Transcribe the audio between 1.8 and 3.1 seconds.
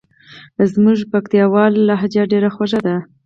لهجه ډېره خوژه ده.